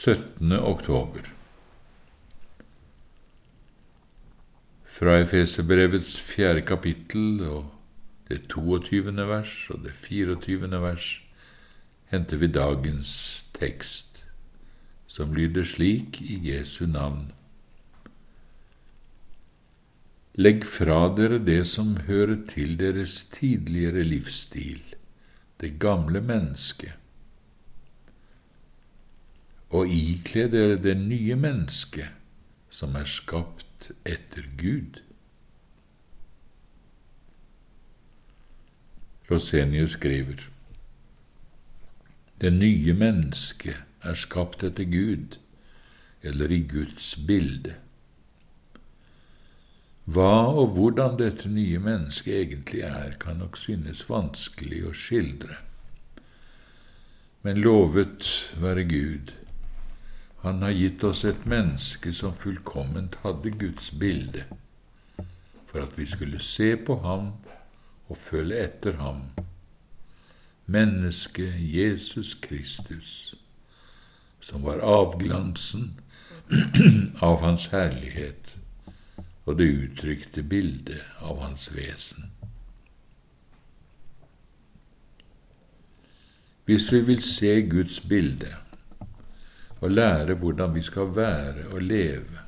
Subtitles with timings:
[0.00, 0.52] 17.
[0.52, 1.20] oktober.
[4.84, 7.66] Fra Efeserbrevets fjerde kapittel og
[8.30, 9.12] det 22.
[9.28, 10.70] vers og det 24.
[10.80, 11.08] vers
[12.14, 13.10] henter vi dagens
[13.58, 14.22] tekst,
[15.06, 17.34] som lyder slik i Jesu navn.
[20.40, 24.80] Legg fra dere det som hører til deres tidligere livsstil,
[25.60, 26.96] det gamle mennesket
[29.70, 32.16] og ikle dere det nye mennesket
[32.74, 34.98] som er skapt etter Gud.
[39.30, 40.48] Rosenius skriver
[42.40, 45.38] Det nye mennesket er skapt etter Gud,
[46.22, 47.76] eller i Guds bilde.
[50.10, 55.60] Hva og hvordan dette nye mennesket egentlig er, kan nok synes vanskelig å skildre.
[57.46, 58.26] Men lovet
[58.58, 59.34] være Gud,
[60.42, 64.44] han har gitt oss et menneske som fullkomment hadde Guds bilde,
[65.68, 67.32] for at vi skulle se på ham
[68.08, 69.26] og følge etter ham,
[70.66, 73.34] mennesket Jesus Kristus,
[74.40, 76.00] som var avglansen
[77.28, 78.56] av Hans herlighet
[79.44, 82.30] og det uttrykte bildet av Hans vesen.
[86.64, 88.54] Hvis vi vil se Guds bilde,
[89.80, 92.38] og lære hvordan vi skal være og leve,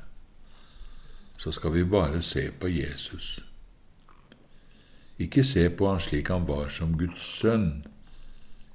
[1.37, 3.45] så skal vi bare se på Jesus.
[5.17, 7.85] Ikke se på han slik han var som Guds sønn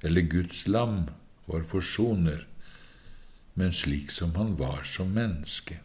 [0.03, 1.09] eller Guds lam,
[1.47, 2.45] vår forsoner,
[3.55, 5.79] men slik som han var som menneske.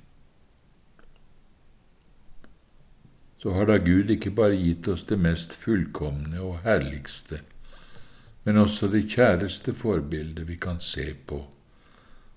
[3.38, 7.40] Så har da Gud ikke bare gitt oss det mest fullkomne og herligste,
[8.44, 11.42] men også det kjæreste forbildet vi kan se på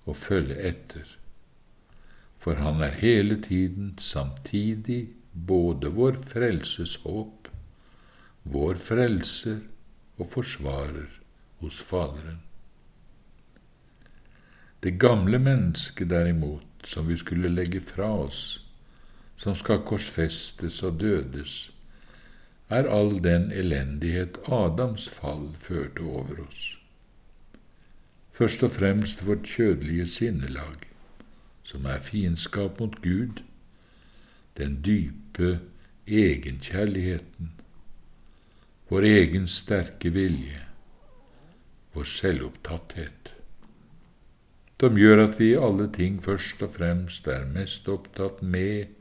[0.08, 1.06] og følge etter,
[2.38, 5.08] for han er hele tiden samtidig
[5.46, 7.48] både vår frelses håp,
[8.42, 9.58] vår frelser
[10.18, 11.18] og forsvarer
[11.60, 12.40] hos Faderen.
[14.82, 18.42] Det gamle mennesket, derimot, som vi skulle legge fra oss,
[19.36, 21.58] som skal korsfestes og dødes,
[22.70, 26.78] er all den elendighet Adams fall førte over oss
[28.38, 30.84] først og fremst vårt kjødelige sinnelag,
[31.66, 33.42] som er fiendskap mot Gud,
[34.56, 35.58] den dype
[36.06, 37.50] egenkjærligheten,
[38.88, 40.62] vår egen sterke vilje,
[41.94, 43.34] vår selvopptatthet,
[44.80, 48.94] som gjør at vi i alle ting først og fremst er mest opptatt med,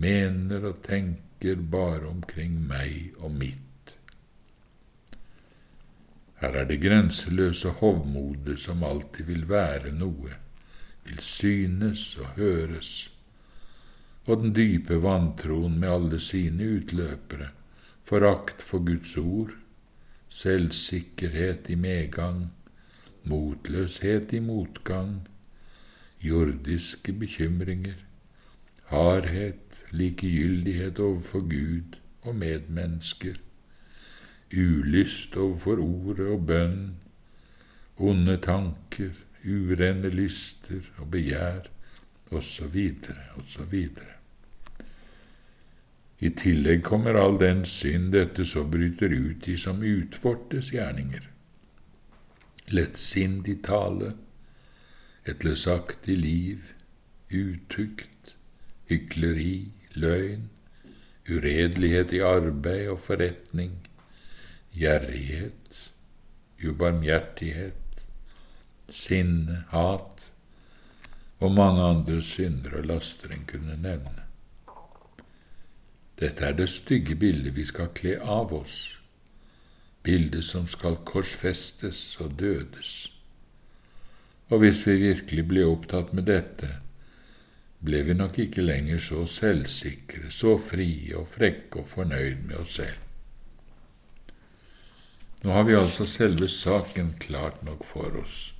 [0.00, 3.69] mener og tenker bare omkring meg og mitt.
[6.40, 10.36] Her er det grenseløse hovmodet som alltid vil være noe,
[11.04, 12.92] vil synes og høres,
[14.24, 17.50] og den dype vantroen med alle sine utløpere,
[18.08, 19.52] forakt for Guds ord,
[20.28, 22.46] selvsikkerhet i medgang,
[23.24, 25.28] motløshet i motgang,
[26.24, 28.00] jordiske bekymringer,
[28.88, 33.36] hardhet, likegyldighet overfor Gud og medmennesker,
[34.52, 36.80] ulyst overfor ordet og bønn,
[38.00, 39.12] onde tanker,
[39.44, 41.68] urene lyster og begjær,
[42.30, 42.76] osv.,
[43.38, 43.76] osv.
[46.20, 51.24] I tillegg kommer all den synd dette så bryter ut i som utvortes gjerninger.
[52.70, 54.12] Lettsindig tale,
[55.24, 56.66] et løsaktig liv,
[57.32, 58.34] utukt,
[58.90, 60.48] hykleri, løgn,
[61.30, 63.78] uredelighet i arbeid og forretning,
[64.76, 65.76] gjerrighet,
[66.64, 68.04] ubarmhjertighet,
[68.90, 70.30] sinne, hat
[71.40, 74.26] og mange andre synder og laster en kunne nevne.
[76.20, 78.76] Dette er det stygge bildet vi skal kle av oss,
[80.04, 82.92] bildet som skal korsfestes og dødes.
[84.50, 86.74] Og hvis vi virkelig ble opptatt med dette,
[87.80, 92.76] ble vi nok ikke lenger så selvsikre, så frie og frekke og fornøyd med oss
[92.82, 93.09] selv.
[95.42, 98.52] Nå har vi altså selve saken klart nok for oss.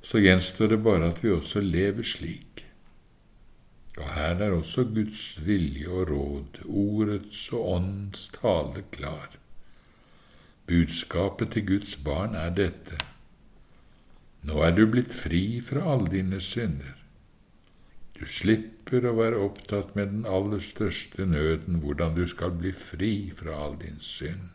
[0.00, 2.64] Så gjenstår det bare at vi også lever slik.
[3.98, 9.36] Og her er også Guds vilje og råd, ordets og åndens tale klar.
[10.70, 12.96] Budskapet til Guds barn er dette.
[14.46, 16.96] Nå er du blitt fri fra alle dine synder.
[18.16, 23.12] Du slipper å være opptatt med den aller største nøden, hvordan du skal bli fri
[23.36, 24.48] fra all din synd.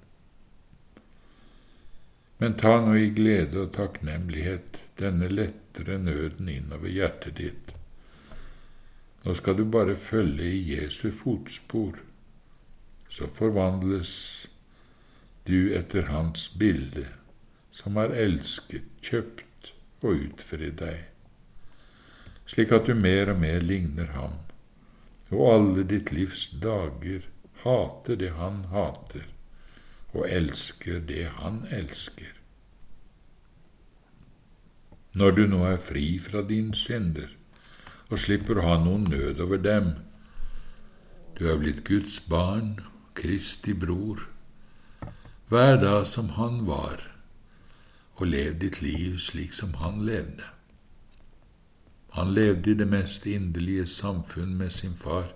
[2.38, 7.72] Men ta nå i glede og takknemlighet denne lettere nøden innover hjertet ditt.
[9.26, 11.98] Nå skal du bare følge i Jesu fotspor,
[13.10, 14.12] så forvandles
[15.48, 17.08] du etter hans bilde,
[17.72, 19.72] som har elsket, kjøpt
[20.04, 21.06] og utfridd deg,
[22.50, 24.36] slik at du mer og mer ligner ham,
[25.32, 27.26] og alle ditt livs dager
[27.64, 29.26] hater det han hater,
[30.16, 32.32] og elsker det han elsker.
[35.16, 37.32] Når du nå er fri fra dine synder
[38.10, 39.94] og slipper å ha noen nød over dem,
[41.36, 42.80] du er blitt Guds barn,
[43.16, 44.28] Kristi bror,
[45.52, 47.04] vær da som han var,
[48.16, 50.48] og lev ditt liv slik som han levde.
[52.16, 55.34] Han levde i det mest inderlige samfunn med sin far.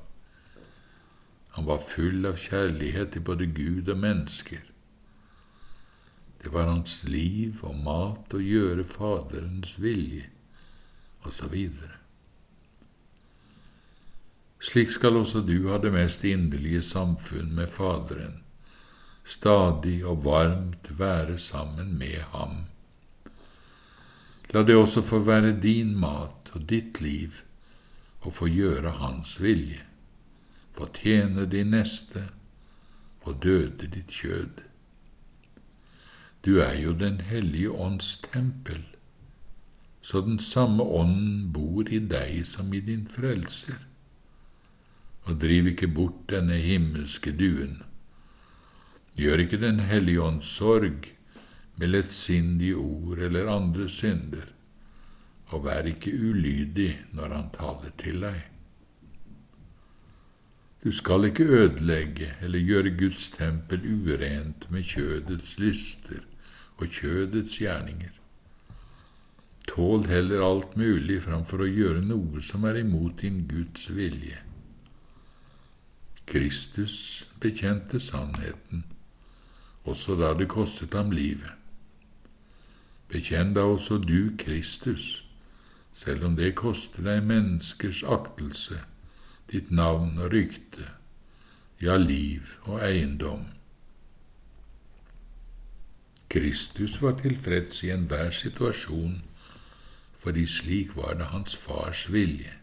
[1.59, 4.61] Han var full av kjærlighet til både Gud og mennesker.
[6.39, 10.29] Det var hans liv og mat å gjøre Faderens vilje,
[11.27, 11.57] osv.
[14.69, 18.39] Slik skal også du ha det mest inderlige samfunn med Faderen,
[19.27, 22.55] stadig og varmt være sammen med Ham.
[24.55, 27.43] La det også få være din mat og ditt liv
[28.21, 29.88] og få gjøre Hans vilje
[30.79, 32.29] få tjene din neste
[33.27, 34.61] og døde ditt kjød.
[36.45, 38.85] Du er jo Den hellige ånds tempel,
[40.01, 43.83] så den samme ånden bor i deg som i din frelser.
[45.23, 47.83] Og driv ikke bort denne himmelske duen.
[49.15, 51.11] Gjør ikke Den hellige ånds sorg
[51.75, 54.47] med lettsindige ord eller andre synder,
[55.47, 58.58] og vær ikke ulydig når han taler til deg.
[60.83, 66.21] Du skal ikke ødelegge eller gjøre Guds tempel urent med kjødets lyster
[66.77, 68.13] og kjødets gjerninger.
[69.67, 74.39] Tål heller alt mulig framfor å gjøre noe som er imot din Guds vilje.
[76.25, 78.85] Kristus bekjente sannheten,
[79.83, 81.51] også da det kostet ham livet.
[83.11, 85.25] Bekjenn da også du Kristus,
[85.93, 88.79] selv om det koster deg menneskers aktelse
[89.51, 90.85] ditt navn og rykte,
[91.81, 93.47] ja, liv og eiendom.
[96.29, 99.21] Kristus var tilfreds i enhver situasjon,
[100.19, 102.53] fordi slik var det hans fars vilje.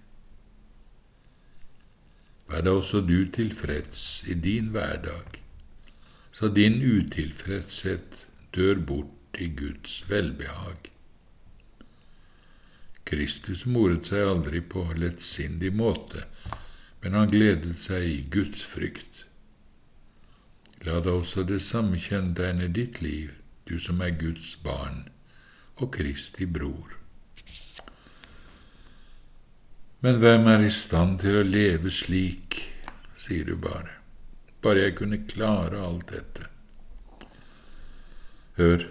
[2.46, 5.40] Vær da også du tilfreds i din hverdag,
[6.32, 10.92] så din utilfredshet dør bort i Guds velbehag.
[13.06, 16.26] Kristus moret seg aldri på lettsindig måte
[17.06, 19.20] men han gledet seg i Guds frykt.
[20.82, 23.28] La da også det samme kjennetegne ditt liv,
[23.70, 25.04] du som er Guds barn
[25.76, 26.96] og Kristi bror.
[30.02, 32.58] Men hvem er i stand til å leve slik,
[33.22, 34.00] sier du bare,
[34.66, 36.50] bare jeg kunne klare alt dette.
[38.58, 38.90] Hør,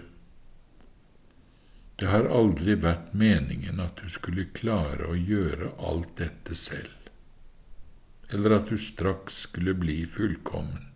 [2.00, 6.96] det har aldri vært meningen at du skulle klare å gjøre alt dette selv
[8.30, 10.86] eller at du straks skulle bli fullkommen.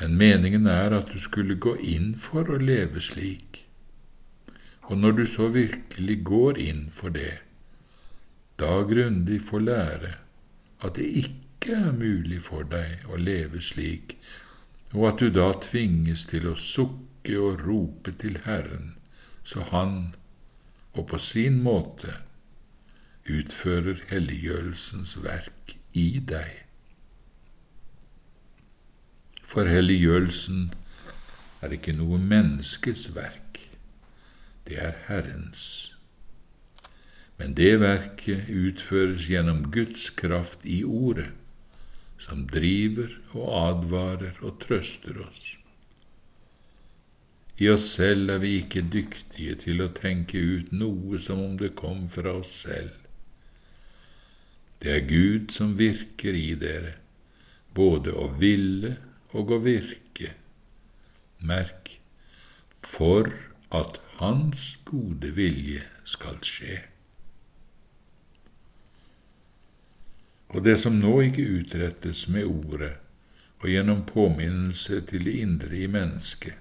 [0.00, 3.62] Men meningen er at du skulle gå inn for å leve slik,
[4.90, 7.38] og når du så virkelig går inn for det,
[8.58, 10.16] da grundig få lære
[10.82, 14.16] at det ikke er mulig for deg å leve slik,
[14.92, 18.96] og at du da tvinges til å sukke og rope til Herren,
[19.44, 20.14] så Han,
[20.92, 22.18] og på sin måte,
[23.30, 26.62] utfører helliggjørelsens verk i deg.
[29.46, 30.70] For helliggjørelsen
[31.62, 33.60] er ikke noe menneskes verk,
[34.66, 35.64] det er Herrens.
[37.38, 41.30] Men det verket utføres gjennom Guds kraft i Ordet,
[42.22, 45.56] som driver og advarer og trøster oss.
[47.58, 51.74] I oss selv er vi ikke dyktige til å tenke ut noe som om det
[51.78, 53.01] kom fra oss selv.
[54.82, 56.96] Det er Gud som virker i dere,
[57.70, 58.96] både å ville
[59.30, 60.32] og å virke.
[61.38, 62.00] Merk,
[62.82, 63.30] for
[63.70, 66.80] at Hans gode vilje skal skje.
[70.52, 72.96] Og det som nå ikke utrettes med ordet
[73.62, 76.58] og gjennom påminnelse til det indre i mennesket,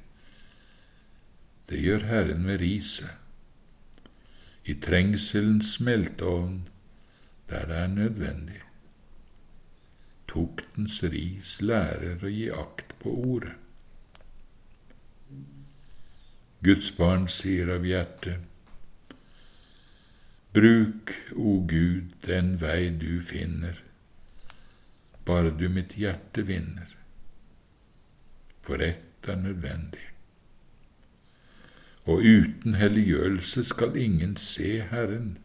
[1.69, 3.17] det gjør Herren med riset.
[4.69, 6.67] I trengselens smelteovn
[7.51, 8.61] der det er nødvendig.
[10.31, 13.57] Tuktens ris lærer å gi akt på ordet.
[16.63, 18.47] Guds barn sier av hjertet,
[20.53, 23.77] Bruk, o Gud, den vei du finner,
[25.25, 26.91] bare du mitt hjerte vinner,
[28.61, 30.03] for ett er nødvendig.
[32.03, 35.37] Og uten helliggjørelse skal ingen se Herren.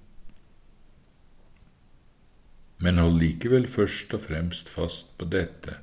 [2.78, 5.78] Men hold likevel først og fremst fast på dette.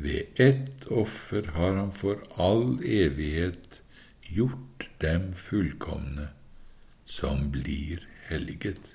[0.00, 3.80] Ved ett offer har han for all evighet
[4.24, 6.30] gjort dem fullkomne
[7.04, 8.94] som blir helliget.